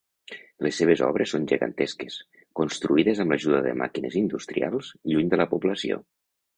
[0.67, 2.17] Les seves obres són gegantesques,
[2.61, 6.07] construïdes amb l'ajuda de màquines industrials, lluny de la població.